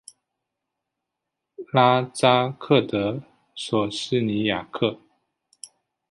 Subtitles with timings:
[1.71, 3.21] 拉扎克德
[3.53, 4.99] 索西尼亚克。